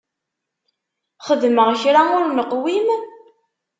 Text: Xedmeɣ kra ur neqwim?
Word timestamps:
Xedmeɣ 1.25 1.69
kra 1.81 2.01
ur 2.17 2.25
neqwim? 2.37 2.87